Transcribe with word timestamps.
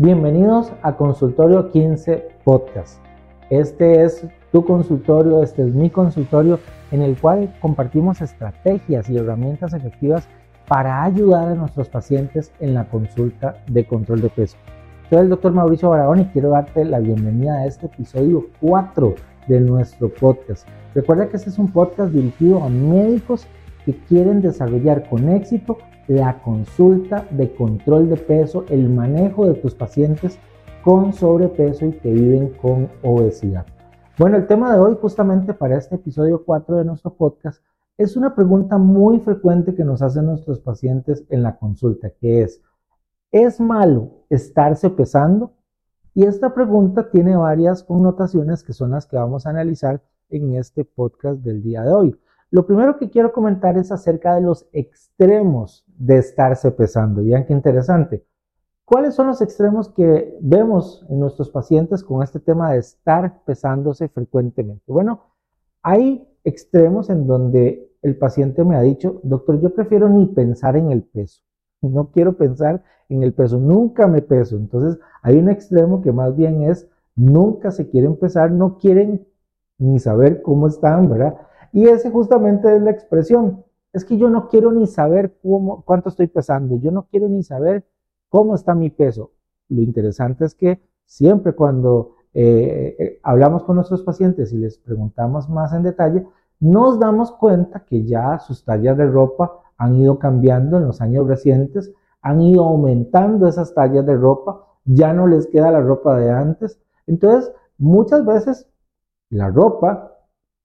Bienvenidos 0.00 0.72
a 0.82 0.94
Consultorio 0.94 1.72
15 1.72 2.28
Podcast. 2.44 3.00
Este 3.50 4.04
es 4.04 4.24
tu 4.52 4.64
consultorio, 4.64 5.42
este 5.42 5.62
es 5.62 5.74
mi 5.74 5.90
consultorio 5.90 6.60
en 6.92 7.02
el 7.02 7.18
cual 7.18 7.52
compartimos 7.60 8.20
estrategias 8.20 9.10
y 9.10 9.16
herramientas 9.16 9.74
efectivas 9.74 10.28
para 10.68 11.02
ayudar 11.02 11.48
a 11.48 11.54
nuestros 11.56 11.88
pacientes 11.88 12.52
en 12.60 12.74
la 12.74 12.84
consulta 12.84 13.56
de 13.66 13.88
control 13.88 14.20
de 14.20 14.28
peso. 14.28 14.56
Soy 15.10 15.18
el 15.18 15.30
doctor 15.30 15.52
Mauricio 15.52 15.90
Barahón 15.90 16.20
y 16.20 16.26
quiero 16.26 16.50
darte 16.50 16.84
la 16.84 17.00
bienvenida 17.00 17.56
a 17.56 17.66
este 17.66 17.86
episodio 17.86 18.46
4 18.60 19.16
de 19.48 19.58
nuestro 19.58 20.14
podcast. 20.14 20.68
Recuerda 20.94 21.28
que 21.28 21.38
este 21.38 21.50
es 21.50 21.58
un 21.58 21.72
podcast 21.72 22.12
dirigido 22.12 22.62
a 22.62 22.68
médicos 22.68 23.48
que 23.84 23.96
quieren 24.04 24.42
desarrollar 24.42 25.08
con 25.08 25.28
éxito 25.28 25.76
la 26.08 26.42
consulta 26.42 27.26
de 27.30 27.54
control 27.54 28.08
de 28.08 28.16
peso, 28.16 28.64
el 28.68 28.88
manejo 28.88 29.46
de 29.46 29.54
tus 29.54 29.74
pacientes 29.74 30.38
con 30.82 31.12
sobrepeso 31.12 31.86
y 31.86 31.92
que 31.92 32.10
viven 32.10 32.54
con 32.60 32.88
obesidad. 33.02 33.66
Bueno, 34.18 34.36
el 34.36 34.46
tema 34.46 34.72
de 34.72 34.80
hoy 34.80 34.96
justamente 35.00 35.54
para 35.54 35.76
este 35.76 35.96
episodio 35.96 36.42
4 36.44 36.78
de 36.78 36.84
nuestro 36.84 37.14
podcast 37.14 37.62
es 37.98 38.16
una 38.16 38.34
pregunta 38.34 38.78
muy 38.78 39.20
frecuente 39.20 39.74
que 39.74 39.84
nos 39.84 40.02
hacen 40.02 40.26
nuestros 40.26 40.60
pacientes 40.60 41.24
en 41.28 41.42
la 41.42 41.56
consulta, 41.56 42.10
que 42.10 42.42
es, 42.42 42.62
¿es 43.30 43.60
malo 43.60 44.24
estarse 44.30 44.88
pesando? 44.88 45.52
Y 46.14 46.24
esta 46.24 46.54
pregunta 46.54 47.10
tiene 47.10 47.36
varias 47.36 47.82
connotaciones 47.82 48.64
que 48.64 48.72
son 48.72 48.92
las 48.92 49.06
que 49.06 49.16
vamos 49.16 49.46
a 49.46 49.50
analizar 49.50 50.02
en 50.30 50.54
este 50.54 50.84
podcast 50.84 51.40
del 51.40 51.62
día 51.62 51.82
de 51.82 51.92
hoy. 51.92 52.20
Lo 52.50 52.66
primero 52.66 52.96
que 52.96 53.10
quiero 53.10 53.32
comentar 53.32 53.76
es 53.76 53.92
acerca 53.92 54.34
de 54.34 54.40
los 54.40 54.66
extremos 54.72 55.84
de 55.98 56.18
estarse 56.18 56.70
pesando. 56.70 57.22
Vean 57.22 57.44
qué 57.44 57.52
interesante. 57.52 58.24
¿Cuáles 58.86 59.14
son 59.14 59.26
los 59.26 59.42
extremos 59.42 59.90
que 59.90 60.34
vemos 60.40 61.04
en 61.10 61.20
nuestros 61.20 61.50
pacientes 61.50 62.02
con 62.02 62.22
este 62.22 62.40
tema 62.40 62.72
de 62.72 62.78
estar 62.78 63.44
pesándose 63.44 64.08
frecuentemente? 64.08 64.90
Bueno, 64.90 65.24
hay 65.82 66.26
extremos 66.42 67.10
en 67.10 67.26
donde 67.26 67.86
el 68.00 68.16
paciente 68.16 68.64
me 68.64 68.76
ha 68.76 68.80
dicho, 68.80 69.20
doctor, 69.24 69.60
yo 69.60 69.74
prefiero 69.74 70.08
ni 70.08 70.24
pensar 70.26 70.76
en 70.76 70.90
el 70.90 71.02
peso. 71.02 71.42
No 71.82 72.10
quiero 72.12 72.38
pensar 72.38 72.82
en 73.10 73.22
el 73.22 73.34
peso, 73.34 73.58
nunca 73.58 74.06
me 74.06 74.22
peso. 74.22 74.56
Entonces, 74.56 74.98
hay 75.22 75.36
un 75.36 75.50
extremo 75.50 76.00
que 76.00 76.12
más 76.12 76.34
bien 76.34 76.62
es, 76.62 76.88
nunca 77.14 77.70
se 77.70 77.90
quieren 77.90 78.16
pesar, 78.16 78.50
no 78.52 78.78
quieren 78.78 79.26
ni 79.76 79.98
saber 79.98 80.40
cómo 80.40 80.66
están, 80.66 81.10
¿verdad? 81.10 81.36
Y 81.72 81.88
ese 81.88 82.10
justamente 82.10 82.74
es 82.74 82.82
la 82.82 82.90
expresión. 82.90 83.64
Es 83.92 84.04
que 84.04 84.16
yo 84.16 84.28
no 84.30 84.48
quiero 84.48 84.72
ni 84.72 84.86
saber 84.86 85.36
cómo, 85.42 85.82
cuánto 85.82 86.08
estoy 86.08 86.26
pesando, 86.26 86.78
yo 86.78 86.90
no 86.90 87.06
quiero 87.10 87.28
ni 87.28 87.42
saber 87.42 87.84
cómo 88.28 88.54
está 88.54 88.74
mi 88.74 88.90
peso. 88.90 89.32
Lo 89.68 89.82
interesante 89.82 90.44
es 90.44 90.54
que 90.54 90.80
siempre 91.04 91.54
cuando 91.54 92.16
eh, 92.34 92.96
eh, 92.98 93.20
hablamos 93.22 93.64
con 93.64 93.76
nuestros 93.76 94.02
pacientes 94.02 94.52
y 94.52 94.58
les 94.58 94.78
preguntamos 94.78 95.48
más 95.48 95.72
en 95.72 95.82
detalle, 95.82 96.26
nos 96.60 96.98
damos 96.98 97.32
cuenta 97.32 97.84
que 97.84 98.04
ya 98.04 98.38
sus 98.38 98.64
tallas 98.64 98.96
de 98.96 99.06
ropa 99.06 99.60
han 99.76 99.94
ido 99.96 100.18
cambiando 100.18 100.76
en 100.76 100.86
los 100.86 101.00
años 101.00 101.26
recientes, 101.26 101.92
han 102.20 102.40
ido 102.40 102.64
aumentando 102.64 103.46
esas 103.46 103.74
tallas 103.74 104.04
de 104.04 104.16
ropa, 104.16 104.64
ya 104.84 105.12
no 105.12 105.26
les 105.26 105.46
queda 105.46 105.70
la 105.70 105.80
ropa 105.80 106.18
de 106.18 106.30
antes. 106.30 106.80
Entonces, 107.06 107.52
muchas 107.78 108.24
veces 108.24 108.68
la 109.30 109.50
ropa 109.50 110.17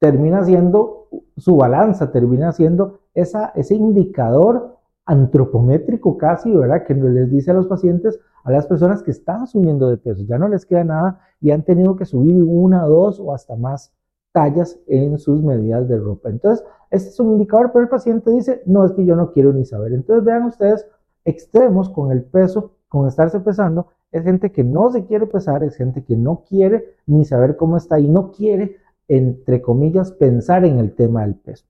termina 0.03 0.43
siendo 0.43 1.07
su 1.37 1.55
balanza, 1.55 2.11
termina 2.11 2.51
siendo 2.51 2.99
ese 3.13 3.73
indicador 3.73 4.75
antropométrico 5.05 6.17
casi, 6.17 6.51
¿verdad? 6.51 6.83
Que 6.85 6.93
les 6.93 7.31
dice 7.31 7.51
a 7.51 7.53
los 7.53 7.67
pacientes, 7.67 8.19
a 8.43 8.51
las 8.51 8.67
personas 8.67 9.01
que 9.01 9.11
están 9.11 9.47
subiendo 9.47 9.89
de 9.89 9.95
peso, 9.95 10.23
ya 10.27 10.37
no 10.37 10.49
les 10.49 10.65
queda 10.65 10.83
nada 10.83 11.21
y 11.39 11.51
han 11.51 11.63
tenido 11.63 11.95
que 11.95 12.03
subir 12.03 12.43
una, 12.43 12.83
dos 12.83 13.17
o 13.21 13.33
hasta 13.33 13.55
más 13.55 13.93
tallas 14.33 14.77
en 14.87 15.17
sus 15.19 15.41
medidas 15.41 15.87
de 15.87 15.97
ropa. 15.97 16.27
Entonces, 16.27 16.65
este 16.91 17.07
es 17.07 17.19
un 17.21 17.31
indicador, 17.31 17.71
pero 17.71 17.83
el 17.83 17.89
paciente 17.89 18.29
dice, 18.29 18.61
no, 18.65 18.83
es 18.83 18.91
que 18.91 19.05
yo 19.05 19.15
no 19.15 19.31
quiero 19.31 19.53
ni 19.53 19.63
saber. 19.63 19.93
Entonces, 19.93 20.25
vean 20.25 20.43
ustedes, 20.43 20.85
extremos 21.23 21.89
con 21.89 22.11
el 22.11 22.25
peso, 22.25 22.73
con 22.89 23.07
estarse 23.07 23.39
pesando, 23.39 23.87
es 24.11 24.23
gente 24.23 24.51
que 24.51 24.65
no 24.65 24.89
se 24.89 25.05
quiere 25.05 25.27
pesar, 25.27 25.63
es 25.63 25.77
gente 25.77 26.03
que 26.03 26.17
no 26.17 26.43
quiere 26.45 26.97
ni 27.05 27.23
saber 27.23 27.55
cómo 27.55 27.77
está 27.77 28.01
y 28.01 28.09
no 28.09 28.31
quiere 28.31 28.82
entre 29.07 29.61
comillas, 29.61 30.11
pensar 30.11 30.65
en 30.65 30.79
el 30.79 30.95
tema 30.95 31.21
del 31.21 31.35
peso. 31.35 31.65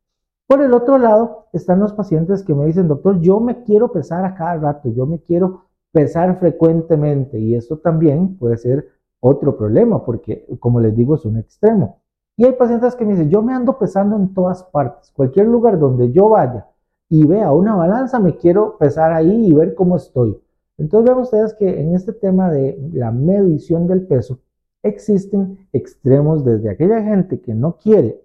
Por 0.47 0.61
el 0.61 0.73
otro 0.73 0.97
lado, 0.97 1.47
están 1.53 1.79
los 1.79 1.93
pacientes 1.93 2.43
que 2.43 2.53
me 2.53 2.65
dicen, 2.65 2.87
doctor, 2.87 3.19
yo 3.19 3.39
me 3.39 3.63
quiero 3.63 3.91
pesar 3.91 4.25
a 4.25 4.35
cada 4.35 4.55
rato, 4.57 4.89
yo 4.89 5.05
me 5.05 5.19
quiero 5.19 5.65
pesar 5.91 6.39
frecuentemente 6.39 7.39
y 7.39 7.55
esto 7.55 7.77
también 7.77 8.37
puede 8.37 8.57
ser 8.57 8.87
otro 9.19 9.55
problema 9.57 10.03
porque, 10.03 10.45
como 10.59 10.79
les 10.79 10.95
digo, 10.95 11.15
es 11.15 11.25
un 11.25 11.37
extremo. 11.37 12.01
Y 12.35 12.45
hay 12.45 12.53
pacientes 12.53 12.95
que 12.95 13.05
me 13.05 13.11
dicen, 13.11 13.29
yo 13.29 13.41
me 13.41 13.53
ando 13.53 13.77
pesando 13.77 14.15
en 14.15 14.33
todas 14.33 14.63
partes, 14.63 15.11
cualquier 15.11 15.47
lugar 15.47 15.79
donde 15.79 16.11
yo 16.11 16.29
vaya 16.29 16.67
y 17.09 17.25
vea 17.25 17.51
una 17.53 17.75
balanza, 17.75 18.19
me 18.19 18.37
quiero 18.37 18.77
pesar 18.77 19.13
ahí 19.13 19.47
y 19.47 19.53
ver 19.53 19.75
cómo 19.75 19.95
estoy. 19.95 20.41
Entonces 20.77 21.09
vean 21.09 21.21
ustedes 21.21 21.53
que 21.53 21.79
en 21.79 21.95
este 21.95 22.11
tema 22.11 22.51
de 22.51 22.77
la 22.91 23.11
medición 23.11 23.87
del 23.87 24.07
peso, 24.07 24.39
existen 24.83 25.67
extremos 25.73 26.45
desde 26.45 26.69
aquella 26.69 27.01
gente 27.01 27.41
que 27.41 27.53
no 27.53 27.77
quiere 27.77 28.21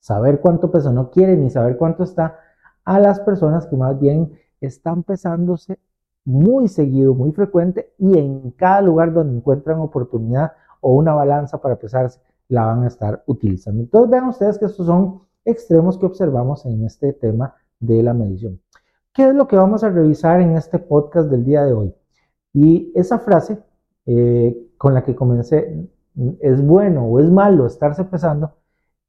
saber 0.00 0.40
cuánto 0.40 0.70
pesa, 0.70 0.90
no 0.90 1.10
quiere 1.10 1.36
ni 1.36 1.50
saber 1.50 1.76
cuánto 1.76 2.02
está, 2.02 2.38
a 2.84 2.98
las 2.98 3.20
personas 3.20 3.66
que 3.66 3.76
más 3.76 4.00
bien 4.00 4.32
están 4.60 5.04
pesándose 5.04 5.78
muy 6.24 6.68
seguido, 6.68 7.14
muy 7.14 7.32
frecuente 7.32 7.92
y 7.98 8.18
en 8.18 8.50
cada 8.52 8.80
lugar 8.80 9.12
donde 9.12 9.36
encuentran 9.36 9.78
oportunidad 9.78 10.52
o 10.80 10.94
una 10.94 11.14
balanza 11.14 11.60
para 11.60 11.76
pesarse, 11.76 12.20
la 12.48 12.66
van 12.66 12.82
a 12.82 12.88
estar 12.88 13.22
utilizando. 13.26 13.82
Entonces 13.82 14.10
vean 14.10 14.28
ustedes 14.28 14.58
que 14.58 14.66
estos 14.66 14.86
son 14.86 15.22
extremos 15.44 15.98
que 15.98 16.06
observamos 16.06 16.64
en 16.66 16.84
este 16.84 17.12
tema 17.12 17.54
de 17.78 18.02
la 18.02 18.14
medición. 18.14 18.60
¿Qué 19.12 19.28
es 19.28 19.34
lo 19.34 19.46
que 19.46 19.56
vamos 19.56 19.84
a 19.84 19.90
revisar 19.90 20.40
en 20.40 20.56
este 20.56 20.78
podcast 20.78 21.28
del 21.28 21.44
día 21.44 21.64
de 21.64 21.72
hoy? 21.72 21.94
Y 22.52 22.92
esa 22.94 23.18
frase 23.18 23.58
eh, 24.06 24.71
con 24.82 24.94
la 24.94 25.04
que 25.04 25.14
comencé, 25.14 25.88
es 26.40 26.66
bueno 26.66 27.04
o 27.04 27.20
es 27.20 27.30
malo 27.30 27.66
estarse 27.66 28.02
pesando, 28.04 28.50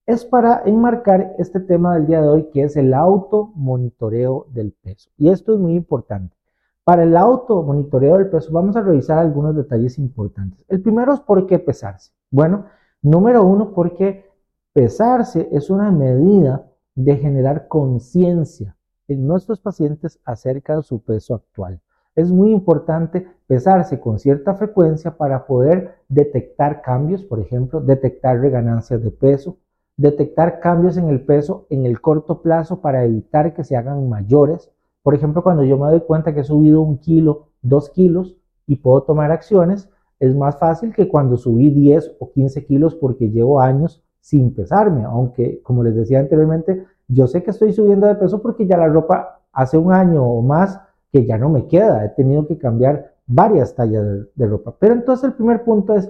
es 0.05 0.23
para 0.23 0.61
enmarcar 0.65 1.33
este 1.39 1.59
tema 1.59 1.95
del 1.95 2.05
día 2.05 2.21
de 2.21 2.27
hoy 2.27 2.49
que 2.53 2.61
es 2.61 2.75
el 2.75 2.93
automonitoreo 2.93 4.45
del 4.51 4.73
peso. 4.73 5.09
Y 5.17 5.29
esto 5.29 5.51
es 5.51 5.59
muy 5.59 5.73
importante. 5.73 6.35
Para 6.83 7.01
el 7.01 7.17
automonitoreo 7.17 8.19
del 8.19 8.29
peso 8.29 8.51
vamos 8.51 8.75
a 8.75 8.83
revisar 8.83 9.17
algunos 9.17 9.55
detalles 9.55 9.97
importantes. 9.97 10.63
El 10.67 10.79
primero 10.79 11.11
es 11.11 11.21
por 11.21 11.47
qué 11.47 11.57
pesarse. 11.57 12.11
Bueno, 12.29 12.65
número 13.01 13.43
uno, 13.43 13.73
porque 13.73 14.29
pesarse 14.73 15.49
es 15.51 15.71
una 15.71 15.89
medida 15.89 16.69
de 16.93 17.17
generar 17.17 17.67
conciencia 17.67 18.77
en 19.07 19.25
nuestros 19.25 19.59
pacientes 19.59 20.19
acerca 20.23 20.75
de 20.75 20.83
su 20.83 21.01
peso 21.01 21.33
actual 21.33 21.81
es 22.15 22.31
muy 22.31 22.51
importante 22.51 23.27
pesarse 23.47 23.99
con 23.99 24.19
cierta 24.19 24.55
frecuencia 24.55 25.17
para 25.17 25.45
poder 25.45 25.95
detectar 26.09 26.81
cambios, 26.81 27.23
por 27.23 27.39
ejemplo, 27.39 27.81
detectar 27.81 28.39
reganancias 28.39 29.03
de 29.03 29.11
peso, 29.11 29.57
detectar 29.97 30.59
cambios 30.59 30.97
en 30.97 31.09
el 31.09 31.21
peso 31.21 31.65
en 31.69 31.85
el 31.85 32.01
corto 32.01 32.41
plazo 32.41 32.81
para 32.81 33.03
evitar 33.03 33.53
que 33.53 33.63
se 33.63 33.75
hagan 33.75 34.09
mayores. 34.09 34.71
Por 35.01 35.15
ejemplo, 35.15 35.43
cuando 35.43 35.63
yo 35.63 35.77
me 35.77 35.89
doy 35.89 36.01
cuenta 36.01 36.33
que 36.33 36.41
he 36.41 36.43
subido 36.43 36.81
un 36.81 36.97
kilo, 36.97 37.49
dos 37.61 37.89
kilos 37.89 38.37
y 38.65 38.77
puedo 38.77 39.03
tomar 39.03 39.31
acciones, 39.31 39.89
es 40.19 40.35
más 40.35 40.57
fácil 40.57 40.93
que 40.93 41.09
cuando 41.09 41.37
subí 41.37 41.69
10 41.69 42.17
o 42.19 42.31
15 42.31 42.65
kilos 42.65 42.95
porque 42.95 43.29
llevo 43.29 43.59
años 43.59 44.01
sin 44.21 44.53
pesarme, 44.53 45.03
aunque 45.03 45.61
como 45.63 45.83
les 45.83 45.95
decía 45.95 46.19
anteriormente, 46.19 46.85
yo 47.09 47.27
sé 47.27 47.43
que 47.43 47.51
estoy 47.51 47.73
subiendo 47.73 48.07
de 48.07 48.15
peso 48.15 48.41
porque 48.41 48.65
ya 48.65 48.77
la 48.77 48.87
ropa 48.87 49.41
hace 49.51 49.77
un 49.77 49.91
año 49.91 50.23
o 50.23 50.41
más 50.41 50.79
que 51.13 51.25
ya 51.27 51.37
no 51.37 51.47
me 51.47 51.67
queda, 51.67 52.03
he 52.03 52.09
tenido 52.09 52.47
que 52.47 52.57
cambiar 52.57 53.13
varias 53.27 53.75
tallas 53.75 54.03
de, 54.33 54.47
ropa. 54.47 54.75
Pero 54.79 54.95
entonces 54.95 55.25
el 55.25 55.33
primer 55.33 55.63
punto 55.63 55.93
es, 55.93 56.09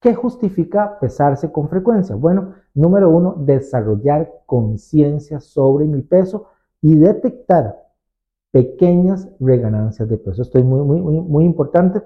¿qué 0.00 0.12
justifica 0.12 0.98
pesarse 0.98 1.52
con 1.52 1.68
frecuencia? 1.68 2.16
Bueno, 2.16 2.54
número 2.74 3.08
uno, 3.10 3.36
desarrollar 3.38 4.28
conciencia 4.44 5.38
sobre 5.38 5.86
mi 5.86 6.02
peso 6.02 6.48
y 6.82 6.96
detectar 6.96 7.80
pequeñas 8.50 9.28
reganancias 9.38 10.08
de 10.08 10.18
peso. 10.18 10.42
Esto 10.42 10.58
es 10.58 10.64
muy, 10.64 10.80
muy, 10.80 11.00
muy, 11.00 11.20
muy 11.20 11.44
importante 11.44 12.02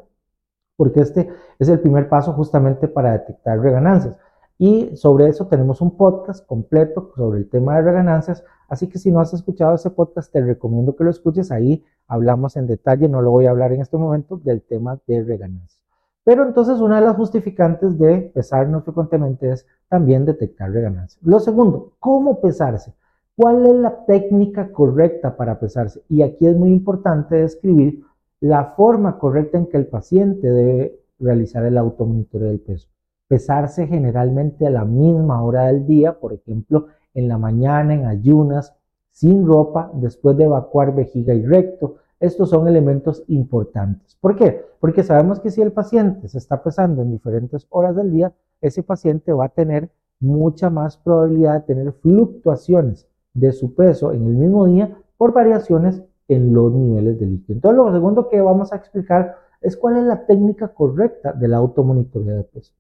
porque 0.77 1.01
este 1.01 1.31
es 1.59 1.69
el 1.71 1.81
primer 1.81 2.11
paso 2.11 2.35
justamente 2.35 2.89
para 2.89 3.13
detectar 3.13 3.59
reganancias. 3.59 4.17
Y 4.59 4.97
sobre 4.97 5.29
eso 5.29 5.47
tenemos 5.47 5.81
un 5.81 5.97
podcast 5.97 6.45
completo 6.45 7.13
sobre 7.15 7.39
el 7.39 7.49
tema 7.49 7.77
de 7.77 7.83
reganancias. 7.83 8.45
Así 8.69 8.89
que 8.89 8.99
si 8.99 9.13
no 9.13 9.21
has 9.21 9.33
escuchado 9.33 9.77
ese 9.77 9.91
podcast, 9.91 10.33
te 10.33 10.41
recomiendo 10.41 10.97
que 10.97 11.05
lo 11.05 11.11
escuches. 11.11 11.53
Ahí 11.53 11.85
hablamos 12.09 12.57
en 12.57 12.67
detalle, 12.67 13.09
no 13.09 13.23
lo 13.23 13.31
voy 13.31 13.47
a 13.47 13.51
hablar 13.51 13.73
en 13.73 13.81
este 13.81 13.97
momento, 13.97 14.37
del 14.37 14.63
tema 14.63 14.99
de 15.07 15.23
reganancias. 15.23 15.81
Pero 16.25 16.43
entonces 16.43 16.81
una 16.81 16.97
de 17.01 17.07
las 17.07 17.17
justificantes 17.17 17.99
de 17.99 18.33
pesarnos 18.35 18.83
frecuentemente 18.83 19.51
es 19.51 19.65
también 19.89 20.27
detectar 20.27 20.71
reganancias. 20.73 21.23
Lo 21.23 21.39
segundo, 21.39 21.93
¿cómo 22.01 22.41
pesarse? 22.41 22.93
¿Cuál 23.37 23.65
es 23.65 23.75
la 23.77 24.05
técnica 24.07 24.73
correcta 24.73 25.37
para 25.37 25.61
pesarse? 25.61 26.03
Y 26.09 26.23
aquí 26.23 26.47
es 26.47 26.57
muy 26.57 26.71
importante 26.71 27.37
describir 27.37 28.03
la 28.41 28.75
forma 28.77 29.19
correcta 29.19 29.57
en 29.57 29.67
que 29.69 29.77
el 29.77 29.87
paciente 29.87 30.51
debe 30.51 31.01
realizar 31.21 31.65
el 31.65 31.79
automonitoreo 31.79 32.49
del 32.49 32.61
peso. 32.61 32.89
Pesarse 33.29 33.87
generalmente 33.87 34.67
a 34.67 34.71
la 34.71 34.85
misma 34.85 35.43
hora 35.43 35.67
del 35.67 35.87
día, 35.87 36.19
por 36.19 36.33
ejemplo, 36.33 36.87
en 37.15 37.29
la 37.29 37.39
mañana, 37.39 37.95
en 37.95 38.07
ayunas, 38.07 38.75
sin 39.11 39.47
ropa, 39.47 39.91
después 39.95 40.37
de 40.37 40.45
evacuar 40.45 40.95
vejiga 40.95 41.35
y 41.35 41.45
recto. 41.45 41.97
Estos 42.21 42.51
son 42.51 42.67
elementos 42.67 43.23
importantes. 43.29 44.17
¿Por 44.21 44.35
qué? 44.35 44.65
Porque 44.81 45.03
sabemos 45.03 45.41
que 45.41 45.51
si 45.51 45.63
el 45.63 45.73
paciente 45.73 46.29
se 46.29 46.39
está 46.39 46.63
pesando 46.63 47.03
en 47.03 47.13
diferentes 47.13 47.67
horas 47.71 47.95
del 47.95 48.11
día, 48.11 48.33
ese 48.61 48.83
paciente 48.83 49.33
va 49.33 49.47
a 49.47 49.51
tener 49.51 49.91
mucha 50.21 50.71
más 50.71 50.97
probabilidad 50.97 51.55
de 51.55 51.75
tener 51.75 51.93
fluctuaciones 51.93 53.07
de 53.35 53.53
su 53.53 53.75
peso 53.75 54.13
en 54.13 54.27
el 54.27 54.35
mismo 54.35 54.67
día 54.67 54.97
por 55.17 55.33
variaciones 55.33 56.03
en 56.29 56.53
los 56.53 56.73
niveles 56.73 57.19
de 57.19 57.27
líquido. 57.27 57.55
Entonces, 57.55 57.77
lo 57.77 57.93
segundo 57.93 58.29
que 58.29 58.41
vamos 58.41 58.73
a 58.73 58.77
explicar 58.77 59.37
es 59.61 59.77
cuál 59.77 59.97
es 59.97 60.05
la 60.05 60.27
técnica 60.27 60.69
correcta 60.69 61.33
de 61.33 61.49
la 61.49 61.57
automonitoreo 61.57 62.37
de 62.37 62.45
peso. 62.45 62.73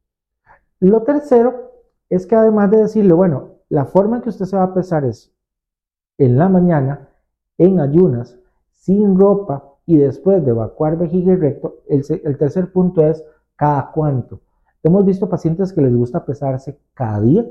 Lo 0.80 1.02
tercero 1.02 1.72
es 2.08 2.26
que 2.26 2.36
además 2.36 2.70
de 2.70 2.78
decirle, 2.78 3.12
bueno, 3.12 3.56
la 3.68 3.84
forma 3.84 4.16
en 4.16 4.22
que 4.22 4.28
usted 4.30 4.46
se 4.46 4.56
va 4.56 4.64
a 4.64 4.74
pesar 4.74 5.04
es 5.04 5.32
en 6.18 6.38
la 6.38 6.48
mañana, 6.48 7.08
en 7.58 7.80
ayunas, 7.80 8.38
sin 8.70 9.18
ropa 9.18 9.74
y 9.86 9.96
después 9.96 10.44
de 10.44 10.50
evacuar 10.50 10.96
vejiga 10.96 11.32
y 11.32 11.36
recto, 11.36 11.76
el, 11.88 12.04
el 12.24 12.38
tercer 12.38 12.72
punto 12.72 13.02
es 13.04 13.24
cada 13.56 13.90
cuánto. 13.92 14.40
Hemos 14.82 15.04
visto 15.04 15.28
pacientes 15.28 15.72
que 15.72 15.80
les 15.80 15.94
gusta 15.94 16.24
pesarse 16.24 16.78
cada 16.94 17.20
día, 17.20 17.46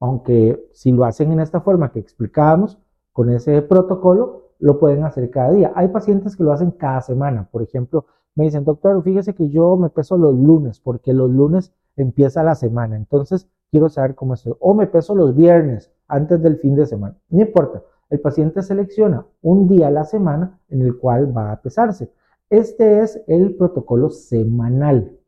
aunque 0.00 0.68
si 0.72 0.92
lo 0.92 1.04
hacen 1.04 1.32
en 1.32 1.40
esta 1.40 1.60
forma 1.60 1.90
que 1.90 1.98
explicábamos, 1.98 2.78
con 3.12 3.30
ese 3.30 3.62
protocolo, 3.62 4.50
lo 4.58 4.78
pueden 4.78 5.04
hacer 5.04 5.30
cada 5.30 5.50
día. 5.52 5.72
Hay 5.74 5.88
pacientes 5.88 6.36
que 6.36 6.44
lo 6.44 6.52
hacen 6.52 6.70
cada 6.70 7.00
semana. 7.00 7.48
Por 7.50 7.62
ejemplo, 7.62 8.04
me 8.34 8.44
dicen, 8.44 8.64
doctor, 8.64 9.02
fíjese 9.02 9.34
que 9.34 9.48
yo 9.48 9.76
me 9.76 9.88
peso 9.88 10.18
los 10.18 10.34
lunes, 10.34 10.80
porque 10.80 11.14
los 11.14 11.30
lunes 11.30 11.72
empieza 11.96 12.42
la 12.42 12.54
semana. 12.54 12.96
Entonces, 12.96 13.48
quiero 13.70 13.88
saber 13.88 14.14
cómo 14.14 14.34
estoy. 14.34 14.54
O 14.60 14.74
me 14.74 14.86
peso 14.86 15.14
los 15.14 15.34
viernes, 15.34 15.92
antes 16.08 16.42
del 16.42 16.58
fin 16.58 16.76
de 16.76 16.86
semana. 16.86 17.16
No 17.28 17.42
importa. 17.42 17.82
El 18.08 18.20
paciente 18.20 18.62
selecciona 18.62 19.26
un 19.42 19.66
día 19.66 19.88
a 19.88 19.90
la 19.90 20.04
semana 20.04 20.60
en 20.68 20.82
el 20.82 20.96
cual 20.96 21.36
va 21.36 21.52
a 21.52 21.60
pesarse. 21.60 22.12
Este 22.50 23.00
es 23.00 23.20
el 23.26 23.56
protocolo 23.56 24.10
semanal. 24.10 25.18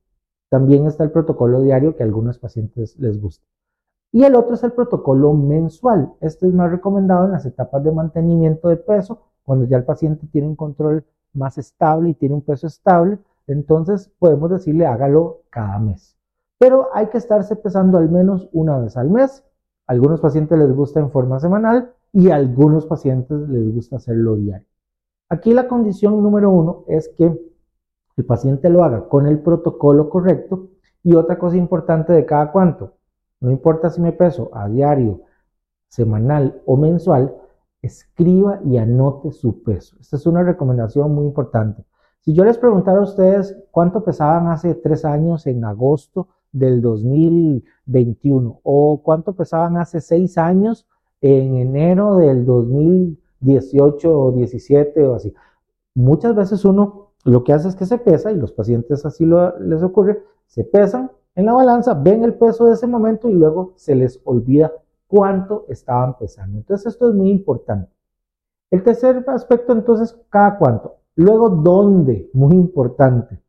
También 0.48 0.86
está 0.86 1.02
el 1.02 1.10
protocolo 1.10 1.60
diario 1.62 1.96
que 1.96 2.04
a 2.04 2.06
algunos 2.06 2.38
pacientes 2.38 2.96
les 2.98 3.20
gusta. 3.20 3.44
Y 4.12 4.24
el 4.24 4.36
otro 4.36 4.54
es 4.54 4.62
el 4.62 4.72
protocolo 4.72 5.34
mensual. 5.34 6.12
Este 6.20 6.46
es 6.46 6.54
más 6.54 6.70
recomendado 6.70 7.26
en 7.26 7.32
las 7.32 7.44
etapas 7.44 7.82
de 7.82 7.92
mantenimiento 7.92 8.68
de 8.68 8.76
peso, 8.76 9.22
cuando 9.42 9.66
ya 9.66 9.76
el 9.76 9.84
paciente 9.84 10.26
tiene 10.28 10.48
un 10.48 10.56
control 10.56 11.04
más 11.32 11.58
estable 11.58 12.10
y 12.10 12.14
tiene 12.14 12.36
un 12.36 12.42
peso 12.42 12.66
estable. 12.68 13.18
Entonces 13.48 14.10
podemos 14.18 14.50
decirle 14.50 14.86
hágalo 14.86 15.42
cada 15.50 15.78
mes. 15.78 16.17
Pero 16.58 16.88
hay 16.92 17.06
que 17.08 17.18
estarse 17.18 17.56
pesando 17.56 17.98
al 17.98 18.10
menos 18.10 18.48
una 18.52 18.78
vez 18.78 18.96
al 18.96 19.10
mes. 19.10 19.44
A 19.86 19.92
algunos 19.92 20.20
pacientes 20.20 20.58
les 20.58 20.74
gusta 20.74 21.00
en 21.00 21.10
forma 21.10 21.38
semanal 21.40 21.94
y 22.12 22.30
a 22.30 22.36
algunos 22.36 22.86
pacientes 22.86 23.48
les 23.48 23.72
gusta 23.72 23.96
hacerlo 23.96 24.36
diario. 24.36 24.66
Aquí 25.28 25.52
la 25.52 25.68
condición 25.68 26.22
número 26.22 26.50
uno 26.50 26.84
es 26.88 27.08
que 27.10 27.38
el 28.16 28.24
paciente 28.24 28.70
lo 28.70 28.82
haga 28.82 29.08
con 29.08 29.26
el 29.26 29.40
protocolo 29.40 30.08
correcto 30.08 30.68
y 31.02 31.14
otra 31.14 31.38
cosa 31.38 31.56
importante 31.56 32.12
de 32.12 32.26
cada 32.26 32.50
cuánto, 32.50 32.94
no 33.40 33.50
importa 33.50 33.90
si 33.90 34.00
me 34.00 34.12
peso 34.12 34.50
a 34.52 34.68
diario, 34.68 35.20
semanal 35.88 36.60
o 36.66 36.76
mensual, 36.76 37.36
escriba 37.82 38.60
y 38.64 38.76
anote 38.78 39.30
su 39.30 39.62
peso. 39.62 39.96
Esta 40.00 40.16
es 40.16 40.26
una 40.26 40.42
recomendación 40.42 41.14
muy 41.14 41.26
importante. 41.26 41.84
Si 42.20 42.34
yo 42.34 42.44
les 42.44 42.58
preguntara 42.58 42.98
a 42.98 43.02
ustedes 43.02 43.56
cuánto 43.70 44.02
pesaban 44.02 44.48
hace 44.48 44.74
tres 44.74 45.04
años 45.04 45.46
en 45.46 45.64
agosto 45.64 46.28
del 46.52 46.80
2021 46.80 48.60
o 48.62 49.02
cuánto 49.02 49.34
pesaban 49.34 49.76
hace 49.76 50.00
seis 50.00 50.38
años 50.38 50.86
en 51.20 51.54
enero 51.56 52.16
del 52.16 52.46
2018 52.46 54.20
o 54.20 54.32
17 54.32 55.06
o 55.06 55.14
así, 55.14 55.34
muchas 55.94 56.34
veces 56.34 56.64
uno 56.64 57.08
lo 57.24 57.44
que 57.44 57.52
hace 57.52 57.68
es 57.68 57.76
que 57.76 57.84
se 57.84 57.98
pesa, 57.98 58.32
y 58.32 58.36
los 58.36 58.52
pacientes 58.52 59.04
así 59.04 59.24
lo, 59.24 59.58
les 59.58 59.82
ocurre, 59.82 60.22
se 60.46 60.64
pesan 60.64 61.10
en 61.34 61.46
la 61.46 61.52
balanza, 61.52 61.94
ven 61.94 62.24
el 62.24 62.34
peso 62.34 62.66
de 62.66 62.74
ese 62.74 62.86
momento 62.86 63.28
y 63.28 63.34
luego 63.34 63.74
se 63.76 63.94
les 63.94 64.20
olvida 64.24 64.72
cuánto 65.06 65.66
estaban 65.68 66.16
pesando. 66.16 66.58
Entonces 66.58 66.94
esto 66.94 67.08
es 67.08 67.14
muy 67.14 67.30
importante. 67.30 67.92
El 68.70 68.82
tercer 68.82 69.24
aspecto 69.28 69.72
entonces, 69.72 70.16
cada 70.30 70.58
cuánto. 70.58 70.96
Luego, 71.16 71.48
¿dónde? 71.48 72.30
Muy 72.32 72.54
importante. 72.54 73.40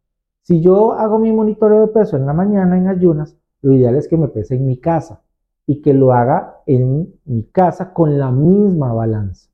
Si 0.44 0.62
yo 0.62 0.94
hago 0.94 1.20
mi 1.20 1.32
monitoreo 1.32 1.82
de 1.82 1.88
peso 1.88 2.18
en 2.18 2.26
la 2.26 2.34
mañana 2.34 2.78
en 2.78 2.88
ayunas, 2.88 3.38
lo 3.62 3.74
ideal 3.74 3.96
es 3.96 4.08
que 4.08 4.18
me 4.18 4.28
pese 4.30 4.56
en 4.56 4.66
mi 4.66 4.78
casa 4.78 5.22
y 5.66 5.82
que 5.82 5.94
lo 5.94 6.14
haga 6.14 6.62
en 6.66 7.14
mi 7.26 7.44
casa 7.44 7.94
con 7.94 8.18
la 8.18 8.32
misma 8.32 8.94
balanza. 8.94 9.50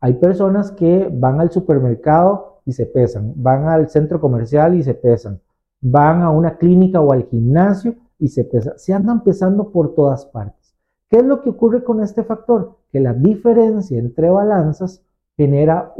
Hay 0.00 0.14
personas 0.14 0.72
que 0.72 1.10
van 1.12 1.40
al 1.40 1.50
supermercado 1.50 2.60
y 2.64 2.72
se 2.72 2.86
pesan, 2.86 3.32
van 3.36 3.68
al 3.68 3.88
centro 3.88 4.20
comercial 4.20 4.74
y 4.74 4.82
se 4.82 4.94
pesan, 4.94 5.40
van 5.80 6.22
a 6.22 6.30
una 6.30 6.56
clínica 6.56 7.00
o 7.00 7.12
al 7.12 7.24
gimnasio 7.24 7.96
y 8.18 8.28
se 8.28 8.44
pesan, 8.44 8.74
se 8.78 8.94
andan 8.94 9.22
pesando 9.24 9.70
por 9.70 9.94
todas 9.94 10.24
partes. 10.26 10.74
¿Qué 11.10 11.18
es 11.18 11.24
lo 11.24 11.40
que 11.40 11.50
ocurre 11.50 11.82
con 11.82 12.02
este 12.02 12.22
factor? 12.22 12.76
Que 12.90 13.00
la 13.00 13.14
diferencia 13.14 13.98
entre 13.98 14.30
balanzas 14.30 15.02
genera 15.36 15.92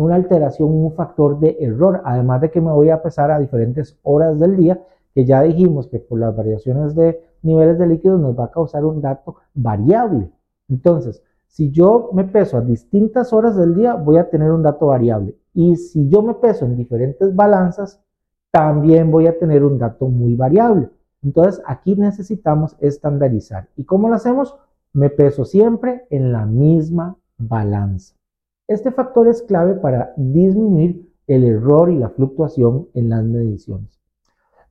una 0.00 0.14
alteración, 0.14 0.68
un 0.70 0.92
factor 0.94 1.38
de 1.38 1.56
error, 1.60 2.00
además 2.04 2.40
de 2.40 2.50
que 2.50 2.60
me 2.60 2.72
voy 2.72 2.90
a 2.90 3.02
pesar 3.02 3.30
a 3.30 3.38
diferentes 3.38 3.98
horas 4.02 4.38
del 4.40 4.56
día, 4.56 4.82
que 5.14 5.24
ya 5.24 5.42
dijimos 5.42 5.88
que 5.88 5.98
por 5.98 6.18
las 6.18 6.34
variaciones 6.34 6.94
de 6.94 7.22
niveles 7.42 7.78
de 7.78 7.86
líquidos 7.86 8.20
nos 8.20 8.38
va 8.38 8.44
a 8.44 8.50
causar 8.50 8.84
un 8.84 9.00
dato 9.00 9.36
variable. 9.54 10.30
Entonces, 10.68 11.22
si 11.46 11.70
yo 11.70 12.10
me 12.12 12.24
peso 12.24 12.56
a 12.56 12.60
distintas 12.60 13.32
horas 13.32 13.56
del 13.56 13.74
día, 13.74 13.94
voy 13.94 14.18
a 14.18 14.30
tener 14.30 14.50
un 14.52 14.62
dato 14.62 14.86
variable. 14.86 15.36
Y 15.52 15.76
si 15.76 16.08
yo 16.08 16.22
me 16.22 16.34
peso 16.34 16.64
en 16.64 16.76
diferentes 16.76 17.34
balanzas, 17.34 18.00
también 18.50 19.10
voy 19.10 19.26
a 19.26 19.38
tener 19.38 19.64
un 19.64 19.78
dato 19.78 20.06
muy 20.06 20.34
variable. 20.34 20.88
Entonces 21.22 21.62
aquí 21.66 21.96
necesitamos 21.96 22.76
estandarizar. 22.80 23.68
¿Y 23.76 23.84
cómo 23.84 24.08
lo 24.08 24.14
hacemos? 24.14 24.56
Me 24.92 25.10
peso 25.10 25.44
siempre 25.44 26.06
en 26.10 26.32
la 26.32 26.46
misma 26.46 27.16
balanza. 27.36 28.19
Este 28.70 28.92
factor 28.92 29.26
es 29.26 29.42
clave 29.42 29.74
para 29.74 30.12
disminuir 30.16 31.12
el 31.26 31.42
error 31.42 31.90
y 31.90 31.98
la 31.98 32.10
fluctuación 32.10 32.86
en 32.94 33.08
las 33.08 33.24
mediciones. 33.24 34.00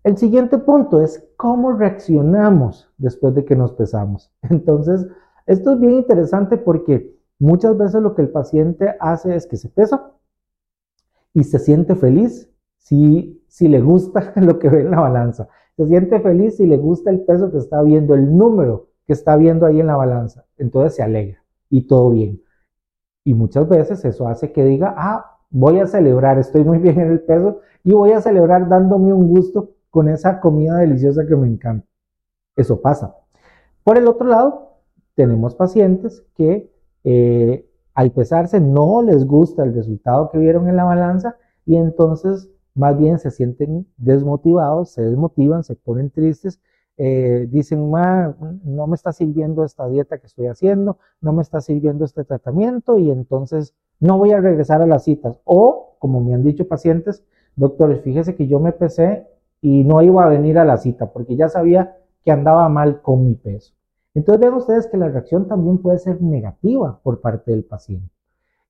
El 0.06 0.16
siguiente 0.16 0.58
punto 0.58 1.02
es 1.02 1.28
cómo 1.36 1.74
reaccionamos 1.74 2.90
después 2.98 3.36
de 3.36 3.44
que 3.44 3.58
nos 3.58 3.74
pesamos. 3.74 4.32
Entonces, 4.50 5.06
esto 5.48 5.74
es 5.74 5.82
bien 5.82 5.96
interesante 5.96 6.56
porque 6.56 7.14
muchas 7.40 7.78
veces 7.78 8.02
lo 8.02 8.16
que 8.16 8.22
el 8.22 8.30
paciente 8.30 8.96
hace 9.02 9.36
es 9.36 9.46
que 9.46 9.58
se 9.58 9.68
pesa, 9.68 10.14
y 11.34 11.44
se 11.44 11.60
siente 11.60 11.94
feliz 11.96 12.50
si, 12.78 13.44
si 13.50 13.68
le 13.68 13.82
gusta 13.82 14.32
lo 14.38 14.60
que 14.60 14.70
ve 14.70 14.80
en 14.80 14.92
la 14.92 15.02
balanza. 15.02 15.50
Se 15.76 15.86
siente 15.88 16.22
feliz 16.22 16.56
si 16.56 16.66
le 16.66 16.78
gusta 16.78 17.10
el 17.10 17.20
peso 17.26 17.52
que 17.52 17.58
está 17.58 17.82
viendo, 17.82 18.14
el 18.14 18.34
número 18.34 18.88
que 19.06 19.12
está 19.12 19.36
viendo 19.36 19.66
ahí 19.66 19.82
en 19.82 19.88
la 19.88 19.98
balanza. 19.98 20.46
Entonces 20.58 20.96
se 20.96 21.04
alegra 21.04 21.44
y 21.70 21.86
todo 21.86 22.12
bien. 22.12 22.42
Y 23.24 23.34
muchas 23.34 23.68
veces 23.68 24.04
eso 24.06 24.28
hace 24.28 24.52
que 24.52 24.64
diga, 24.64 24.94
ah, 24.98 25.38
voy 25.50 25.80
a 25.80 25.88
celebrar, 25.88 26.38
estoy 26.38 26.64
muy 26.64 26.78
bien 26.80 27.00
en 27.00 27.12
el 27.12 27.22
peso 27.22 27.62
y 27.84 27.94
voy 27.94 28.12
a 28.12 28.22
celebrar 28.22 28.68
dándome 28.68 29.14
un 29.14 29.28
gusto 29.30 29.72
con 29.90 30.10
esa 30.10 30.40
comida 30.40 30.78
deliciosa 30.78 31.26
que 31.26 31.36
me 31.36 31.48
encanta. 31.48 31.88
Eso 32.56 32.82
pasa. 32.82 33.16
Por 33.84 33.98
el 33.98 34.08
otro 34.08 34.28
lado, 34.28 34.78
tenemos 35.16 35.56
pacientes 35.56 36.24
que 36.36 36.72
eh, 37.04 37.70
al 37.94 38.12
pesarse 38.12 38.60
no 38.60 39.02
les 39.02 39.26
gusta 39.26 39.64
el 39.64 39.74
resultado 39.74 40.30
que 40.30 40.38
vieron 40.38 40.68
en 40.70 40.76
la 40.76 40.84
balanza 40.84 41.38
y 41.66 41.76
entonces 41.76 42.50
más 42.76 42.98
bien 42.98 43.20
se 43.20 43.32
sienten 43.32 43.88
desmotivados, 43.98 44.92
se 44.92 45.02
desmotivan, 45.02 45.64
se 45.64 45.76
ponen 45.76 46.10
tristes, 46.10 46.62
eh, 47.02 47.48
dicen, 47.50 47.90
no 47.90 48.88
me 48.88 48.96
está 48.96 49.14
sirviendo 49.14 49.64
esta 49.64 49.88
dieta 49.88 50.18
que 50.18 50.28
estoy 50.28 50.48
haciendo, 50.48 50.98
no 51.22 51.32
me 51.32 51.42
está 51.42 51.62
sirviendo 51.62 52.04
este 52.04 52.26
tratamiento 52.26 52.98
y 52.98 53.10
entonces 53.10 53.74
no 54.02 54.18
voy 54.18 54.34
a 54.34 54.42
regresar 54.42 54.82
a 54.82 54.86
las 54.86 55.06
citas. 55.06 55.38
O, 55.46 55.96
como 55.98 56.20
me 56.20 56.34
han 56.34 56.44
dicho 56.44 56.68
pacientes, 56.68 57.24
doctores, 57.56 58.02
fíjese 58.02 58.36
que 58.36 58.48
yo 58.48 58.60
me 58.60 58.74
pesé 58.74 59.26
y 59.62 59.86
no 59.86 60.02
iba 60.02 60.26
a 60.26 60.28
venir 60.28 60.60
a 60.60 60.66
la 60.66 60.76
cita 60.76 61.14
porque 61.14 61.38
ya 61.38 61.48
sabía 61.48 61.96
que 62.22 62.32
andaba 62.32 62.68
mal 62.68 63.02
con 63.02 63.26
mi 63.26 63.36
peso. 63.36 63.74
Entonces 64.14 64.42
vean 64.42 64.56
ustedes 64.56 64.88
que 64.88 64.98
la 64.98 65.08
reacción 65.08 65.48
también 65.48 65.78
puede 65.78 66.00
ser 66.00 66.22
negativa 66.22 67.00
por 67.02 67.22
parte 67.22 67.52
del 67.52 67.64
paciente. 67.64 68.12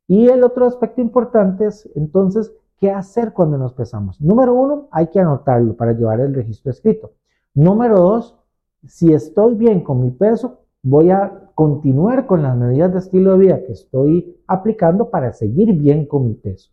Y 0.08 0.28
el 0.28 0.44
otro 0.44 0.68
aspecto 0.68 1.02
importante 1.02 1.66
es 1.66 1.90
entonces 1.96 2.54
qué 2.78 2.92
hacer 2.92 3.34
cuando 3.34 3.58
nos 3.58 3.74
pesamos. 3.74 4.22
Número 4.22 4.54
uno, 4.54 4.88
hay 4.92 5.08
que 5.08 5.20
anotarlo 5.20 5.76
para 5.76 5.94
llevar 5.94 6.20
el 6.20 6.36
registro 6.36 6.70
escrito. 6.70 7.14
Número 7.54 7.98
dos, 7.98 8.38
si 8.86 9.14
estoy 9.14 9.56
bien 9.56 9.82
con 9.84 10.02
mi 10.02 10.12
peso, 10.12 10.60
voy 10.84 11.10
a 11.10 11.50
continuar 11.56 12.26
con 12.26 12.44
las 12.44 12.56
medidas 12.56 12.94
de 12.94 13.00
estilo 13.00 13.34
de 13.34 13.40
vida 13.40 13.64
que 13.66 13.74
estoy 13.74 14.38
aplicando 14.48 15.10
para 15.10 15.34
seguir 15.34 15.74
bien 15.74 16.06
con 16.06 16.28
mi 16.28 16.36
peso. 16.36 16.72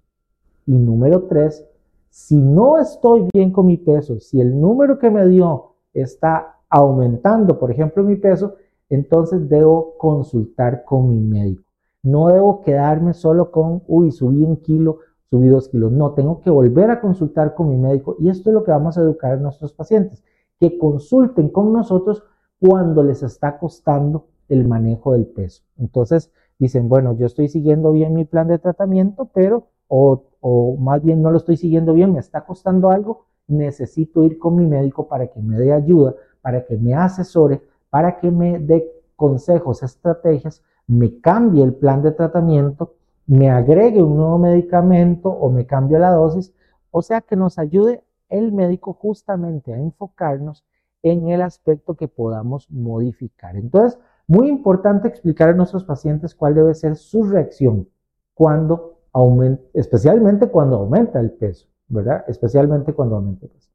Y 0.66 0.72
número 0.72 1.24
tres, 1.24 1.66
si 2.10 2.36
no 2.36 2.78
estoy 2.78 3.28
bien 3.32 3.52
con 3.52 3.66
mi 3.66 3.78
peso, 3.78 4.20
si 4.20 4.40
el 4.40 4.60
número 4.60 4.98
que 4.98 5.10
me 5.10 5.26
dio 5.26 5.74
está 5.92 6.56
aumentando, 6.68 7.58
por 7.58 7.70
ejemplo, 7.70 8.04
mi 8.04 8.16
peso, 8.16 8.54
entonces 8.88 9.48
debo 9.48 9.96
consultar 9.98 10.84
con 10.84 11.10
mi 11.10 11.20
médico. 11.20 11.64
No 12.02 12.28
debo 12.28 12.62
quedarme 12.62 13.14
solo 13.14 13.50
con, 13.50 13.82
uy, 13.88 14.12
subí 14.12 14.42
un 14.42 14.56
kilo, 14.58 14.98
subí 15.28 15.48
dos 15.48 15.68
kilos. 15.68 15.90
No, 15.90 16.12
tengo 16.12 16.40
que 16.40 16.50
volver 16.50 16.90
a 16.90 17.00
consultar 17.00 17.54
con 17.54 17.70
mi 17.70 17.76
médico. 17.76 18.16
Y 18.20 18.28
esto 18.28 18.50
es 18.50 18.54
lo 18.54 18.62
que 18.62 18.70
vamos 18.70 18.96
a 18.96 19.02
educar 19.02 19.32
a 19.32 19.36
nuestros 19.36 19.72
pacientes, 19.72 20.22
que 20.58 20.78
consulten 20.78 21.48
con 21.48 21.72
nosotros 21.72 22.22
cuando 22.60 23.02
les 23.02 23.22
está 23.22 23.58
costando 23.58 24.26
el 24.48 24.66
manejo 24.66 25.12
del 25.12 25.26
peso. 25.26 25.62
Entonces 25.78 26.30
dicen, 26.58 26.88
bueno, 26.88 27.16
yo 27.16 27.26
estoy 27.26 27.48
siguiendo 27.48 27.92
bien 27.92 28.14
mi 28.14 28.24
plan 28.24 28.48
de 28.48 28.58
tratamiento, 28.58 29.30
pero, 29.32 29.68
o, 29.88 30.24
o 30.40 30.76
más 30.76 31.02
bien 31.02 31.22
no 31.22 31.30
lo 31.30 31.36
estoy 31.38 31.56
siguiendo 31.56 31.92
bien, 31.92 32.12
me 32.12 32.20
está 32.20 32.44
costando 32.44 32.90
algo, 32.90 33.26
necesito 33.46 34.22
ir 34.24 34.38
con 34.38 34.56
mi 34.56 34.66
médico 34.66 35.08
para 35.08 35.28
que 35.28 35.40
me 35.40 35.58
dé 35.58 35.72
ayuda, 35.72 36.14
para 36.40 36.64
que 36.64 36.76
me 36.76 36.94
asesore, 36.94 37.62
para 37.90 38.18
que 38.18 38.30
me 38.30 38.58
dé 38.58 38.90
consejos, 39.16 39.82
estrategias, 39.82 40.62
me 40.86 41.20
cambie 41.20 41.64
el 41.64 41.74
plan 41.74 42.02
de 42.02 42.12
tratamiento, 42.12 42.94
me 43.26 43.50
agregue 43.50 44.02
un 44.02 44.16
nuevo 44.16 44.38
medicamento 44.38 45.28
o 45.28 45.50
me 45.50 45.66
cambie 45.66 45.98
la 45.98 46.12
dosis, 46.12 46.52
o 46.90 47.02
sea 47.02 47.20
que 47.20 47.36
nos 47.36 47.58
ayude 47.58 48.04
el 48.28 48.52
médico 48.52 48.92
justamente 48.92 49.72
a 49.72 49.78
enfocarnos 49.78 50.64
en 51.02 51.28
el 51.28 51.42
aspecto 51.42 51.94
que 51.94 52.08
podamos 52.08 52.70
modificar. 52.70 53.56
Entonces, 53.56 53.98
muy 54.26 54.48
importante 54.48 55.08
explicar 55.08 55.50
a 55.50 55.54
nuestros 55.54 55.84
pacientes 55.84 56.34
cuál 56.34 56.54
debe 56.54 56.74
ser 56.74 56.96
su 56.96 57.22
reacción 57.22 57.88
cuando 58.34 58.98
aumenta, 59.12 59.62
especialmente 59.72 60.48
cuando 60.48 60.76
aumenta 60.76 61.20
el 61.20 61.30
peso, 61.32 61.68
¿verdad? 61.88 62.24
Especialmente 62.26 62.92
cuando 62.92 63.16
aumenta 63.16 63.46
el 63.46 63.52
peso. 63.52 63.70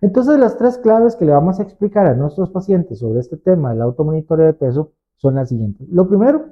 Entonces, 0.00 0.38
las 0.38 0.56
tres 0.56 0.78
claves 0.78 1.16
que 1.16 1.26
le 1.26 1.32
vamos 1.32 1.60
a 1.60 1.62
explicar 1.62 2.06
a 2.06 2.14
nuestros 2.14 2.50
pacientes 2.50 3.00
sobre 3.00 3.20
este 3.20 3.36
tema 3.36 3.70
del 3.70 3.82
automonitoreo 3.82 4.46
de 4.46 4.54
peso 4.54 4.92
son 5.16 5.34
las 5.34 5.50
siguientes. 5.50 5.86
Lo 5.90 6.08
primero, 6.08 6.46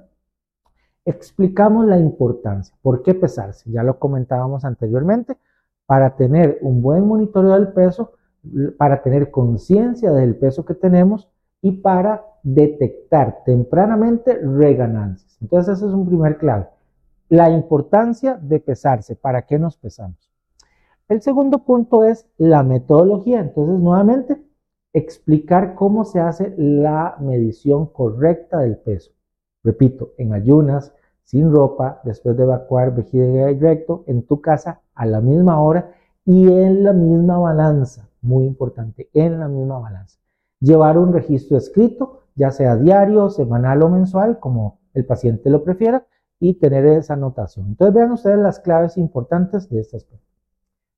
explicamos 1.06 1.86
la 1.86 1.98
importancia. 1.98 2.76
¿Por 2.82 3.02
qué 3.02 3.14
pesarse? 3.14 3.70
Ya 3.70 3.82
lo 3.82 3.98
comentábamos 3.98 4.66
anteriormente. 4.66 5.38
Para 5.88 6.16
tener 6.16 6.58
un 6.60 6.82
buen 6.82 7.06
monitoreo 7.06 7.54
del 7.54 7.72
peso, 7.72 8.12
para 8.76 9.02
tener 9.02 9.30
conciencia 9.30 10.12
del 10.12 10.36
peso 10.36 10.66
que 10.66 10.74
tenemos 10.74 11.30
y 11.62 11.72
para 11.72 12.24
detectar 12.42 13.42
tempranamente 13.46 14.36
reganancias. 14.36 15.38
Entonces, 15.40 15.78
ese 15.78 15.86
es 15.86 15.92
un 15.94 16.06
primer 16.06 16.36
clave. 16.36 16.68
La 17.30 17.50
importancia 17.50 18.38
de 18.40 18.60
pesarse. 18.60 19.16
¿Para 19.16 19.46
qué 19.46 19.58
nos 19.58 19.78
pesamos? 19.78 20.30
El 21.08 21.22
segundo 21.22 21.64
punto 21.64 22.04
es 22.04 22.28
la 22.36 22.62
metodología. 22.62 23.40
Entonces, 23.40 23.80
nuevamente, 23.80 24.42
explicar 24.92 25.74
cómo 25.74 26.04
se 26.04 26.20
hace 26.20 26.54
la 26.58 27.16
medición 27.18 27.86
correcta 27.86 28.58
del 28.58 28.76
peso. 28.76 29.12
Repito, 29.64 30.12
en 30.18 30.34
ayunas, 30.34 30.92
sin 31.24 31.50
ropa, 31.50 32.00
después 32.04 32.36
de 32.36 32.44
evacuar 32.44 32.94
vejiga 32.94 33.50
y 33.50 33.58
recto, 33.58 34.04
en 34.06 34.22
tu 34.22 34.40
casa, 34.40 34.80
a 34.98 35.06
la 35.06 35.20
misma 35.20 35.60
hora 35.62 35.92
y 36.24 36.46
en 36.52 36.84
la 36.84 36.92
misma 36.92 37.38
balanza 37.38 38.08
muy 38.20 38.44
importante, 38.44 39.08
en 39.14 39.38
la 39.38 39.48
misma 39.48 39.78
balanza. 39.78 40.18
Llevar 40.60 40.98
un 40.98 41.12
registro 41.12 41.56
escrito, 41.56 42.22
ya 42.34 42.50
sea 42.50 42.76
diario, 42.76 43.30
semanal 43.30 43.82
o 43.82 43.88
mensual, 43.88 44.38
como 44.40 44.80
el 44.92 45.06
paciente 45.06 45.50
lo 45.50 45.62
prefiera, 45.62 46.04
y 46.40 46.54
tener 46.54 46.84
esa 46.86 47.14
anotación. 47.14 47.66
Entonces 47.68 47.94
vean 47.94 48.12
ustedes 48.12 48.38
las 48.38 48.60
claves 48.60 48.96
importantes 48.96 49.68
de 49.70 49.80
este 49.80 49.96
aspecto. 49.96 50.26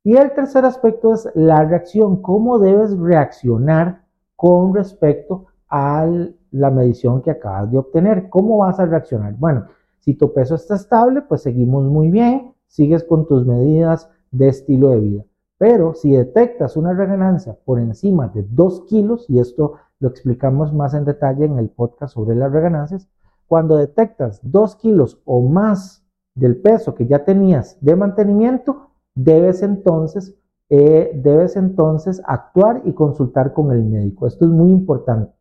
Y 0.02 0.16
el 0.16 0.32
tercer 0.32 0.64
aspecto 0.64 1.12
es 1.12 1.28
la 1.34 1.64
reacción, 1.64 2.22
cómo 2.22 2.58
debes 2.58 2.98
reaccionar 2.98 4.02
con 4.34 4.74
respecto 4.74 5.46
a 5.68 6.06
la 6.50 6.70
medición 6.70 7.22
que 7.22 7.30
acabas 7.30 7.70
de 7.70 7.78
obtener. 7.78 8.30
¿Cómo 8.30 8.58
vas 8.58 8.80
a 8.80 8.86
reaccionar? 8.86 9.34
Bueno, 9.34 9.66
si 9.98 10.14
tu 10.14 10.32
peso 10.32 10.54
está 10.54 10.74
estable, 10.76 11.22
pues 11.22 11.42
seguimos 11.42 11.84
muy 11.84 12.10
bien, 12.10 12.49
sigues 12.70 13.04
con 13.04 13.26
tus 13.26 13.44
medidas 13.44 14.08
de 14.30 14.48
estilo 14.48 14.90
de 14.90 15.00
vida. 15.00 15.24
Pero 15.58 15.92
si 15.92 16.12
detectas 16.12 16.76
una 16.76 16.94
reganancia 16.94 17.58
por 17.66 17.78
encima 17.78 18.28
de 18.28 18.46
2 18.48 18.86
kilos, 18.88 19.26
y 19.28 19.40
esto 19.40 19.74
lo 19.98 20.08
explicamos 20.08 20.72
más 20.72 20.94
en 20.94 21.04
detalle 21.04 21.44
en 21.44 21.58
el 21.58 21.68
podcast 21.68 22.14
sobre 22.14 22.34
las 22.34 22.50
reganancias, 22.50 23.08
cuando 23.46 23.76
detectas 23.76 24.40
2 24.42 24.76
kilos 24.76 25.20
o 25.26 25.42
más 25.42 26.02
del 26.34 26.56
peso 26.56 26.94
que 26.94 27.06
ya 27.06 27.24
tenías 27.24 27.76
de 27.80 27.96
mantenimiento, 27.96 28.90
debes 29.14 29.62
entonces, 29.62 30.34
eh, 30.70 31.10
debes 31.22 31.56
entonces 31.56 32.22
actuar 32.24 32.82
y 32.84 32.92
consultar 32.94 33.52
con 33.52 33.72
el 33.72 33.84
médico. 33.84 34.26
Esto 34.26 34.44
es 34.44 34.50
muy 34.52 34.70
importante, 34.70 35.34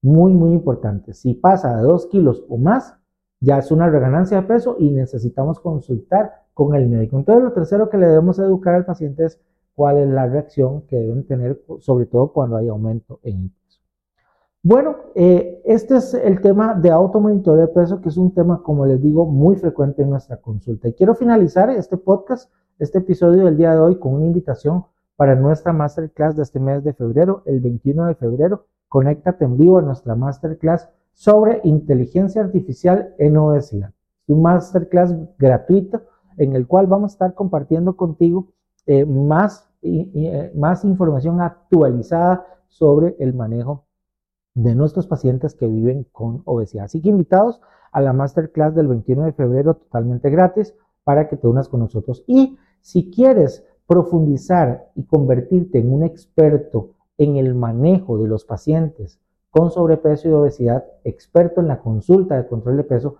muy, 0.00 0.32
muy 0.32 0.52
importante. 0.52 1.12
Si 1.12 1.34
pasa 1.34 1.76
de 1.76 1.82
2 1.82 2.06
kilos 2.06 2.44
o 2.48 2.56
más, 2.56 2.96
ya 3.40 3.58
es 3.58 3.70
una 3.70 3.88
reganancia 3.88 4.40
de 4.40 4.46
peso 4.46 4.76
y 4.78 4.90
necesitamos 4.90 5.60
consultar 5.60 6.46
con 6.54 6.74
el 6.74 6.88
médico. 6.88 7.18
Entonces, 7.18 7.44
lo 7.44 7.52
tercero 7.52 7.90
que 7.90 7.98
le 7.98 8.06
debemos 8.06 8.38
educar 8.38 8.74
al 8.74 8.84
paciente 8.84 9.24
es 9.24 9.40
cuál 9.74 9.98
es 9.98 10.08
la 10.08 10.26
reacción 10.26 10.82
que 10.82 10.96
deben 10.96 11.26
tener, 11.26 11.62
sobre 11.80 12.06
todo 12.06 12.32
cuando 12.32 12.56
hay 12.56 12.68
aumento 12.68 13.20
en 13.22 13.42
el 13.42 13.50
peso. 13.50 13.80
Bueno, 14.62 14.96
eh, 15.14 15.62
este 15.64 15.96
es 15.96 16.14
el 16.14 16.40
tema 16.40 16.74
de 16.74 16.90
automonitoreo 16.90 17.66
de 17.66 17.72
peso, 17.72 18.00
que 18.00 18.08
es 18.08 18.16
un 18.16 18.34
tema, 18.34 18.62
como 18.62 18.84
les 18.86 19.00
digo, 19.00 19.26
muy 19.26 19.56
frecuente 19.56 20.02
en 20.02 20.10
nuestra 20.10 20.38
consulta. 20.38 20.88
Y 20.88 20.94
quiero 20.94 21.14
finalizar 21.14 21.70
este 21.70 21.96
podcast, 21.96 22.50
este 22.78 22.98
episodio 22.98 23.44
del 23.44 23.56
día 23.56 23.72
de 23.72 23.78
hoy, 23.78 23.98
con 23.98 24.14
una 24.14 24.26
invitación 24.26 24.86
para 25.14 25.34
nuestra 25.34 25.72
masterclass 25.72 26.36
de 26.36 26.42
este 26.42 26.58
mes 26.58 26.82
de 26.82 26.94
febrero, 26.94 27.42
el 27.46 27.60
21 27.60 28.06
de 28.06 28.14
febrero. 28.14 28.66
Conéctate 28.88 29.44
en 29.44 29.56
vivo 29.56 29.78
a 29.78 29.82
nuestra 29.82 30.14
masterclass 30.14 30.88
sobre 31.16 31.62
inteligencia 31.64 32.42
artificial 32.42 33.14
en 33.16 33.38
obesidad. 33.38 33.90
Un 34.28 34.42
masterclass 34.42 35.14
gratuito 35.38 36.02
en 36.36 36.54
el 36.54 36.66
cual 36.66 36.86
vamos 36.88 37.12
a 37.12 37.14
estar 37.14 37.34
compartiendo 37.34 37.96
contigo 37.96 38.52
eh, 38.84 39.06
más, 39.06 39.66
eh, 39.80 40.52
más 40.54 40.84
información 40.84 41.40
actualizada 41.40 42.46
sobre 42.68 43.16
el 43.18 43.32
manejo 43.32 43.86
de 44.54 44.74
nuestros 44.74 45.06
pacientes 45.06 45.54
que 45.54 45.66
viven 45.66 46.06
con 46.12 46.42
obesidad. 46.44 46.84
Así 46.84 47.00
que 47.00 47.08
invitados 47.08 47.62
a 47.92 48.02
la 48.02 48.12
masterclass 48.12 48.74
del 48.74 48.88
21 48.88 49.24
de 49.24 49.32
febrero 49.32 49.74
totalmente 49.74 50.28
gratis 50.28 50.74
para 51.02 51.28
que 51.28 51.38
te 51.38 51.46
unas 51.46 51.70
con 51.70 51.80
nosotros. 51.80 52.24
Y 52.26 52.58
si 52.82 53.10
quieres 53.10 53.64
profundizar 53.86 54.90
y 54.94 55.04
convertirte 55.04 55.78
en 55.78 55.94
un 55.94 56.02
experto 56.02 56.90
en 57.16 57.36
el 57.36 57.54
manejo 57.54 58.18
de 58.18 58.28
los 58.28 58.44
pacientes 58.44 59.18
con 59.56 59.70
sobrepeso 59.70 60.28
y 60.28 60.32
obesidad, 60.32 60.84
experto 61.02 61.62
en 61.62 61.68
la 61.68 61.78
consulta 61.78 62.36
de 62.36 62.46
control 62.46 62.76
de 62.76 62.84
peso, 62.84 63.16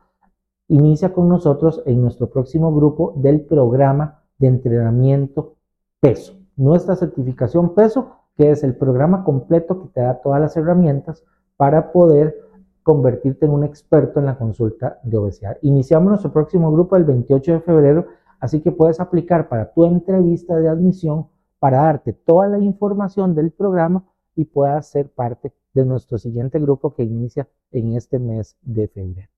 inicia 0.68 1.10
con 1.14 1.30
nosotros 1.30 1.82
en 1.86 2.02
nuestro 2.02 2.28
próximo 2.28 2.74
grupo 2.74 3.14
del 3.16 3.40
programa 3.40 4.20
de 4.36 4.48
entrenamiento 4.48 5.54
peso. 5.98 6.34
Nuestra 6.56 6.94
certificación 6.94 7.74
peso, 7.74 8.16
que 8.36 8.50
es 8.50 8.62
el 8.64 8.76
programa 8.76 9.24
completo 9.24 9.80
que 9.80 9.88
te 9.88 10.02
da 10.02 10.20
todas 10.20 10.38
las 10.38 10.54
herramientas 10.58 11.24
para 11.56 11.90
poder 11.90 12.36
convertirte 12.82 13.46
en 13.46 13.52
un 13.52 13.64
experto 13.64 14.20
en 14.20 14.26
la 14.26 14.36
consulta 14.36 15.00
de 15.04 15.16
obesidad. 15.16 15.56
Iniciamos 15.62 16.10
nuestro 16.10 16.32
próximo 16.34 16.70
grupo 16.70 16.96
el 16.96 17.04
28 17.04 17.52
de 17.52 17.60
febrero, 17.60 18.08
así 18.40 18.60
que 18.60 18.72
puedes 18.72 19.00
aplicar 19.00 19.48
para 19.48 19.72
tu 19.72 19.86
entrevista 19.86 20.54
de 20.56 20.68
admisión 20.68 21.28
para 21.58 21.78
darte 21.78 22.12
toda 22.12 22.46
la 22.46 22.58
información 22.58 23.34
del 23.34 23.52
programa 23.52 24.04
y 24.34 24.44
puedas 24.44 24.86
ser 24.90 25.08
parte 25.08 25.50
de 25.76 25.84
nuestro 25.84 26.18
siguiente 26.18 26.58
grupo 26.58 26.94
que 26.94 27.04
inicia 27.04 27.46
en 27.70 27.94
este 27.94 28.18
mes 28.18 28.56
de 28.62 28.88
febrero. 28.88 29.28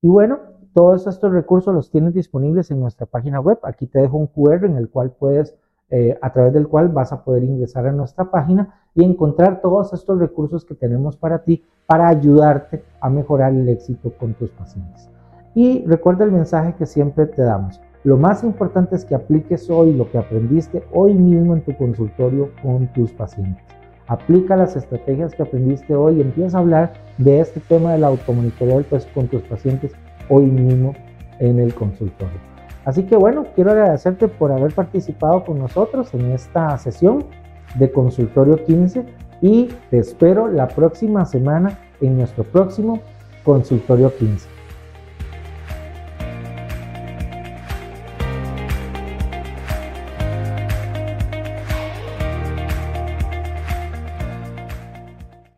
Y 0.00 0.08
bueno, 0.08 0.38
todos 0.72 1.06
estos 1.06 1.32
recursos 1.32 1.74
los 1.74 1.90
tienes 1.90 2.14
disponibles 2.14 2.70
en 2.70 2.80
nuestra 2.80 3.06
página 3.06 3.40
web. 3.40 3.58
Aquí 3.62 3.86
te 3.86 4.00
dejo 4.00 4.16
un 4.16 4.26
QR 4.26 4.64
en 4.64 4.76
el 4.76 4.88
cual 4.88 5.12
puedes 5.12 5.54
eh, 5.90 6.18
a 6.20 6.32
través 6.32 6.52
del 6.52 6.66
cual 6.66 6.88
vas 6.88 7.12
a 7.12 7.22
poder 7.22 7.44
ingresar 7.44 7.86
a 7.86 7.92
nuestra 7.92 8.30
página 8.30 8.74
y 8.94 9.04
encontrar 9.04 9.60
todos 9.60 9.92
estos 9.92 10.18
recursos 10.18 10.64
que 10.64 10.74
tenemos 10.74 11.16
para 11.16 11.44
ti 11.44 11.62
para 11.86 12.08
ayudarte 12.08 12.82
a 13.00 13.10
mejorar 13.10 13.52
el 13.52 13.68
éxito 13.68 14.12
con 14.18 14.34
tus 14.34 14.50
pacientes. 14.50 15.10
Y 15.54 15.84
recuerda 15.86 16.24
el 16.24 16.32
mensaje 16.32 16.74
que 16.76 16.86
siempre 16.86 17.26
te 17.26 17.42
damos. 17.42 17.80
Lo 18.02 18.16
más 18.16 18.42
importante 18.42 18.96
es 18.96 19.04
que 19.04 19.14
apliques 19.14 19.70
hoy 19.70 19.94
lo 19.94 20.10
que 20.10 20.18
aprendiste 20.18 20.82
hoy 20.92 21.14
mismo 21.14 21.54
en 21.54 21.62
tu 21.62 21.76
consultorio 21.76 22.50
con 22.62 22.92
tus 22.92 23.12
pacientes. 23.12 23.73
Aplica 24.06 24.56
las 24.56 24.76
estrategias 24.76 25.34
que 25.34 25.42
aprendiste 25.42 25.94
hoy 25.94 26.18
y 26.18 26.20
empieza 26.20 26.58
a 26.58 26.60
hablar 26.60 26.92
de 27.18 27.40
este 27.40 27.60
tema 27.60 27.92
del 27.92 28.04
automonitoreo 28.04 28.82
pues, 28.90 29.06
con 29.06 29.28
tus 29.28 29.42
pacientes 29.42 29.92
hoy 30.28 30.44
mismo 30.44 30.94
en 31.38 31.58
el 31.58 31.74
consultorio. 31.74 32.38
Así 32.84 33.04
que 33.04 33.16
bueno, 33.16 33.46
quiero 33.54 33.70
agradecerte 33.70 34.28
por 34.28 34.52
haber 34.52 34.72
participado 34.74 35.44
con 35.44 35.58
nosotros 35.58 36.12
en 36.12 36.32
esta 36.32 36.76
sesión 36.76 37.24
de 37.76 37.90
Consultorio 37.90 38.62
15 38.62 39.04
y 39.40 39.68
te 39.90 39.98
espero 39.98 40.48
la 40.48 40.68
próxima 40.68 41.24
semana 41.24 41.78
en 42.00 42.18
nuestro 42.18 42.44
próximo 42.44 43.00
Consultorio 43.42 44.14
15. 44.16 44.53